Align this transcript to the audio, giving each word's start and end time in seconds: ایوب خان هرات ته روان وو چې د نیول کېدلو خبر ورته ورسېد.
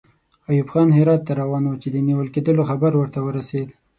ایوب 0.49 0.67
خان 0.71 0.87
هرات 0.97 1.21
ته 1.27 1.33
روان 1.41 1.63
وو 1.65 1.81
چې 1.83 1.87
د 1.91 1.97
نیول 2.07 2.27
کېدلو 2.35 2.67
خبر 2.69 2.91
ورته 2.95 3.19
ورسېد. 3.21 3.69